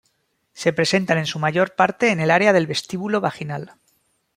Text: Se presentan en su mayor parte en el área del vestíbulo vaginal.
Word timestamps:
Se 0.53 0.73
presentan 0.73 1.19
en 1.19 1.27
su 1.27 1.37
mayor 1.37 1.75
parte 1.75 2.09
en 2.11 2.19
el 2.19 2.31
área 2.31 2.53
del 2.53 2.65
vestíbulo 2.65 3.21
vaginal. 3.21 3.73